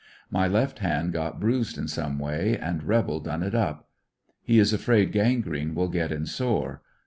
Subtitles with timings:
[0.31, 3.87] My left hand got bruised in some way and rebel done it up.
[4.41, 6.81] He is afraid gangrene will get in sore.